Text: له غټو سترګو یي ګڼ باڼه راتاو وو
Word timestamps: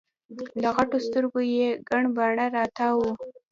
له 0.61 0.69
غټو 0.75 0.97
سترګو 1.07 1.39
یي 1.53 1.67
ګڼ 1.89 2.03
باڼه 2.15 2.45
راتاو 2.57 2.93
وو 3.01 3.11